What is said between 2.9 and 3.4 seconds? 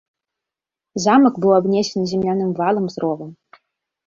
з ровам.